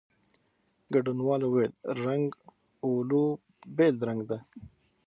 [0.93, 2.27] ګډونوالو وویل، رنګ
[2.85, 3.25] "اولو"
[3.75, 4.39] بېل رنګ دی.